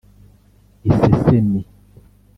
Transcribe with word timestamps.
isesemi 0.89 1.61